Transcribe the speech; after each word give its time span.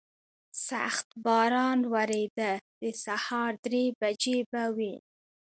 سخت 0.67 1.07
باران 1.25 1.79
ورېده، 1.93 2.51
د 2.81 2.83
سهار 3.03 3.51
درې 3.65 3.85
بجې 4.01 4.37
به 4.51 4.63
وې. 4.75 4.95